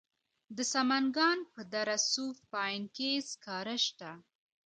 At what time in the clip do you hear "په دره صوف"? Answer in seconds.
1.53-2.37